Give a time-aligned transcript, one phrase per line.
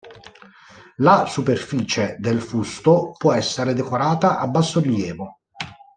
[0.95, 5.41] La superficie del fusto può essere decorata a bassorilievo.